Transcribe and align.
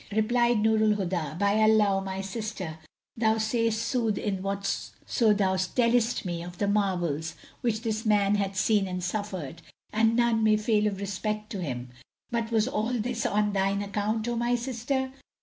Replied 0.11 0.63
Nur 0.63 0.77
al 0.79 0.95
Huda, 0.95 1.37
"By 1.37 1.61
Allah, 1.61 1.97
O 1.97 2.01
my 2.01 2.21
sister, 2.21 2.79
thou 3.15 3.37
sayest 3.37 3.83
sooth 3.83 4.17
in 4.17 4.41
whatso 4.41 5.31
thou 5.31 5.57
tellest 5.57 6.25
me 6.25 6.41
of 6.41 6.57
the 6.57 6.67
marvels 6.67 7.35
which 7.61 7.83
this 7.83 8.03
man 8.03 8.33
hath 8.33 8.55
seen 8.57 8.87
and 8.87 9.03
suffered; 9.03 9.61
and 9.93 10.15
none 10.15 10.43
may 10.43 10.57
fail 10.57 10.87
of 10.87 10.99
respect 10.99 11.51
to 11.51 11.61
him. 11.61 11.89
But 12.31 12.49
was 12.51 12.67
all 12.67 12.93
this 12.93 13.27
on 13.27 13.53
thine 13.53 13.83
account, 13.83 14.27
O 14.27 14.35
my 14.35 14.55
sister?" 14.55 15.11